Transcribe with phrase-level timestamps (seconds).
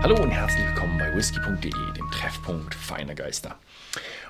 [0.00, 3.56] Hallo und herzlich willkommen bei whisky.de, dem Treffpunkt feiner Geister.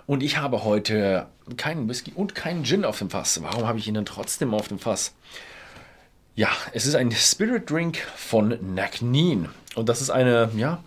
[0.07, 1.27] Und ich habe heute
[1.59, 3.43] keinen Whisky und keinen Gin auf dem Fass.
[3.43, 5.15] Warum habe ich ihn denn trotzdem auf dem Fass?
[6.35, 9.51] Ja, es ist ein Spirit Drink von Nagneen.
[9.75, 10.83] Und das ist eine, ja,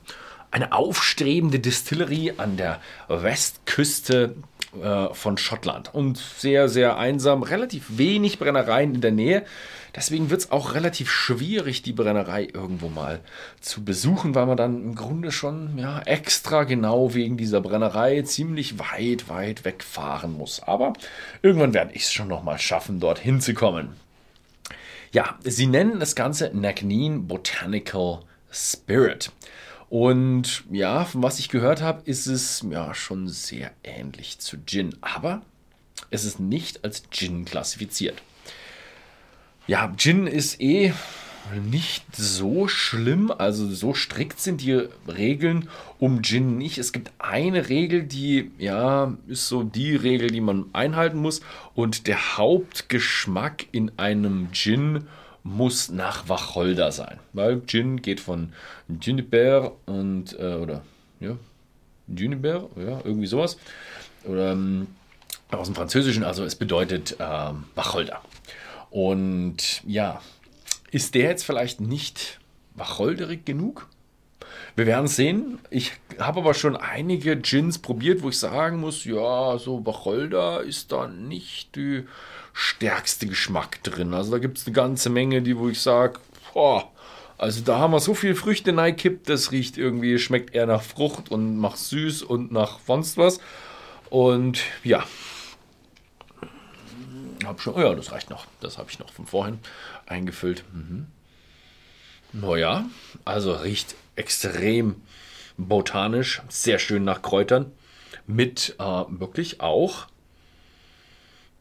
[0.50, 4.36] eine aufstrebende Distillerie an der Westküste
[4.82, 5.94] äh, von Schottland.
[5.94, 9.44] Und sehr, sehr einsam, relativ wenig Brennereien in der Nähe.
[9.96, 13.20] Deswegen wird es auch relativ schwierig, die Brennerei irgendwo mal
[13.60, 18.80] zu besuchen, weil man dann im Grunde schon ja, extra genau wegen dieser Brennerei ziemlich
[18.80, 20.62] weit, weit wegfahren muss.
[20.64, 20.94] Aber
[21.42, 23.90] irgendwann werde ich es schon nochmal schaffen, dort hinzukommen.
[25.12, 29.32] Ja, sie nennen das Ganze Nagneen Botanical Spirit.
[29.92, 34.96] Und ja, von was ich gehört habe, ist es ja schon sehr ähnlich zu Gin.
[35.02, 35.42] Aber
[36.12, 38.22] es ist nicht als Gin klassifiziert.
[39.68, 40.94] Ja, Gin ist eh
[41.70, 45.68] nicht so schlimm, also so strikt sind die Regeln
[46.00, 46.78] um Gin nicht.
[46.78, 51.42] Es gibt eine Regel, die ja ist so die Regel, die man einhalten muss
[51.76, 55.06] und der Hauptgeschmack in einem Gin
[55.44, 58.54] muss nach Wacholder sein, weil Gin geht von
[58.88, 60.84] Juniper und äh, oder
[61.20, 61.38] ja
[62.08, 63.58] Juniper, ja irgendwie sowas
[64.24, 64.88] oder ähm,
[65.52, 68.22] aus dem Französischen, also es bedeutet äh, Wacholder.
[68.90, 70.22] Und ja,
[70.92, 72.40] ist der jetzt vielleicht nicht
[72.76, 73.88] wacholderig genug?
[74.76, 75.60] Wir werden sehen.
[75.70, 80.92] Ich habe aber schon einige Gins probiert, wo ich sagen muss, ja, so Wacholder ist
[80.92, 82.06] da nicht die
[82.54, 84.14] stärkste Geschmack drin.
[84.14, 86.20] Also da gibt es eine ganze Menge, die wo ich sage,
[87.38, 91.32] also da haben wir so viel Früchte reingekippt, das riecht irgendwie, schmeckt eher nach Frucht
[91.32, 93.40] und macht süß und nach sonst was.
[94.10, 95.06] Und ja,
[97.46, 98.46] hab schon, oh ja, das reicht noch.
[98.60, 99.60] Das habe ich noch von vorhin
[100.06, 100.64] eingefüllt.
[100.74, 101.08] Mhm.
[102.34, 102.86] Naja,
[103.26, 105.02] also riecht extrem
[105.58, 107.72] botanisch, sehr schön nach Kräutern.
[108.28, 110.08] Mit äh, wirklich auch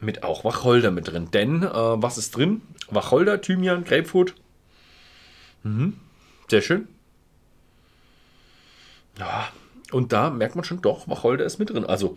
[0.00, 1.30] mit auch Wacholder mit drin.
[1.30, 2.62] Denn äh, was ist drin?
[2.88, 4.34] Wacholder, Thymian, Grapefruit.
[5.62, 5.98] Mhm.
[6.48, 6.88] Sehr schön.
[9.18, 9.48] Ja,
[9.92, 11.84] und da merkt man schon doch, Wacholder ist mit drin.
[11.84, 12.16] Also,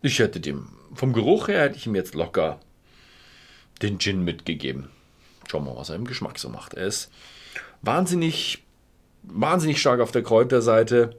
[0.00, 2.58] ich hätte dem, vom Geruch her hätte ich ihm jetzt locker
[3.82, 4.88] den Gin mitgegeben.
[5.50, 6.74] Schauen wir mal, was er im Geschmack so macht.
[6.74, 7.10] Er ist
[7.82, 8.64] wahnsinnig,
[9.22, 11.16] wahnsinnig stark auf der Kräuterseite.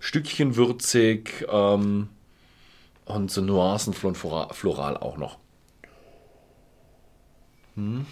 [0.00, 2.08] Stückchen würzig, ähm,
[3.08, 5.38] und so Nuancen Floral auch noch.
[7.74, 8.06] Hm.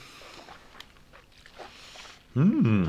[2.32, 2.88] Hm.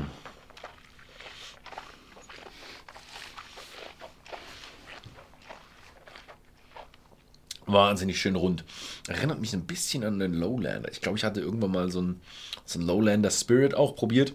[7.66, 8.64] Wahnsinnig schön rund.
[9.06, 10.90] Erinnert mich ein bisschen an den Lowlander.
[10.90, 12.22] Ich glaube, ich hatte irgendwann mal so einen,
[12.64, 14.32] so einen Lowlander Spirit auch probiert.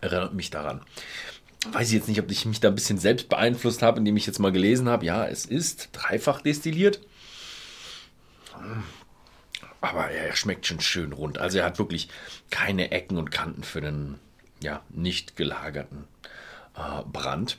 [0.00, 0.82] Erinnert mich daran
[1.72, 4.26] weiß ich jetzt nicht, ob ich mich da ein bisschen selbst beeinflusst habe, indem ich
[4.26, 7.00] jetzt mal gelesen habe, ja, es ist dreifach destilliert.
[9.80, 11.38] Aber er schmeckt schon schön rund.
[11.38, 12.08] Also er hat wirklich
[12.50, 14.18] keine Ecken und Kanten für einen
[14.60, 16.04] ja, nicht gelagerten
[16.76, 17.58] äh, Brand.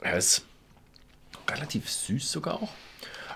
[0.00, 0.44] Er ist
[1.48, 2.72] relativ süß sogar auch.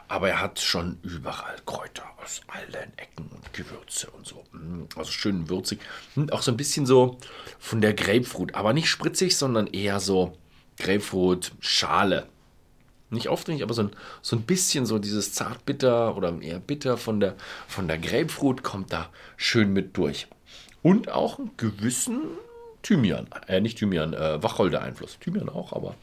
[0.06, 4.42] Aber er hat schon überall Kräuter aus allen Ecken und Gewürze und so.
[4.52, 5.80] Mm, also schön würzig.
[6.16, 7.18] Und auch so ein bisschen so
[7.58, 8.54] von der Grapefruit.
[8.54, 10.36] Aber nicht spritzig, sondern eher so
[10.78, 12.26] Grapefruit-Schale.
[13.10, 13.90] Nicht aufdringlich, aber so ein,
[14.22, 17.36] so ein bisschen so dieses zartbitter oder eher bitter von der,
[17.68, 20.26] von der Grapefruit kommt da schön mit durch.
[20.82, 22.22] Und auch einen gewissen
[22.82, 25.18] Thymian, äh, nicht Thymian, äh, Wacholder-Einfluss.
[25.20, 25.94] Thymian auch, aber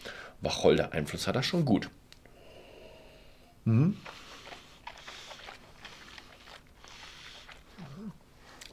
[0.42, 1.90] Wacholder-Einfluss hat er schon gut.
[3.66, 3.98] Mhm.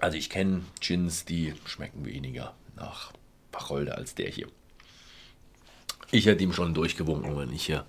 [0.00, 3.12] Also ich kenne Gins, die schmecken weniger nach
[3.52, 4.46] Wacholder als der hier.
[6.10, 7.84] Ich hätte ihm schon durchgewunken, wenn ich hier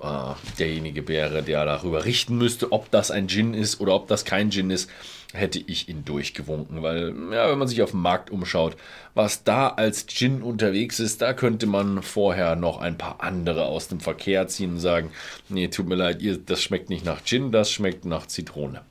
[0.00, 4.24] äh, derjenige wäre, der darüber richten müsste, ob das ein Gin ist oder ob das
[4.24, 4.90] kein Gin ist,
[5.32, 6.82] hätte ich ihn durchgewunken.
[6.82, 8.76] Weil, ja, wenn man sich auf dem Markt umschaut,
[9.14, 13.88] was da als Gin unterwegs ist, da könnte man vorher noch ein paar andere aus
[13.88, 15.10] dem Verkehr ziehen und sagen,
[15.48, 18.82] nee, tut mir leid, ihr, das schmeckt nicht nach Gin, das schmeckt nach Zitrone.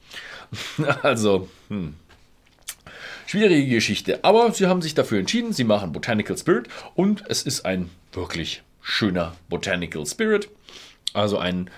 [1.01, 1.95] also, hm.
[3.25, 4.23] Schwierige Geschichte.
[4.23, 8.63] Aber sie haben sich dafür entschieden, sie machen Botanical Spirit und es ist ein wirklich
[8.81, 10.49] schöner Botanical Spirit.
[11.13, 11.69] Also ein,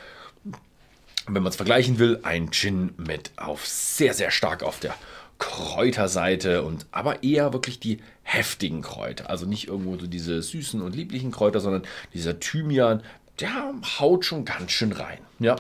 [1.28, 4.96] wenn man es vergleichen will, ein Gin mit auf sehr, sehr stark auf der
[5.38, 9.30] Kräuterseite und aber eher wirklich die heftigen Kräuter.
[9.30, 11.84] Also nicht irgendwo so diese süßen und lieblichen Kräuter, sondern
[12.14, 13.04] dieser Thymian,
[13.40, 15.20] der haut schon ganz schön rein.
[15.40, 15.58] Ja.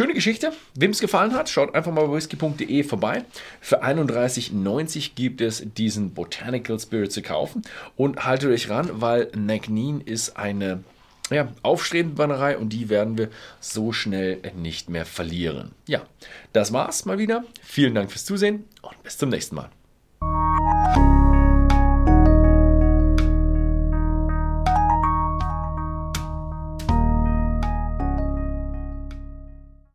[0.00, 0.54] Schöne Geschichte.
[0.76, 3.22] Wem es gefallen hat, schaut einfach mal bei whisky.de vorbei.
[3.60, 7.60] Für 31,90 gibt es diesen Botanical Spirit zu kaufen.
[7.98, 10.84] Und haltet euch ran, weil Nagnin ist eine
[11.30, 13.28] ja, aufstrebende Brennerei und die werden wir
[13.60, 15.72] so schnell nicht mehr verlieren.
[15.86, 16.06] Ja,
[16.54, 17.44] das war's mal wieder.
[17.62, 19.68] Vielen Dank fürs Zusehen und bis zum nächsten Mal.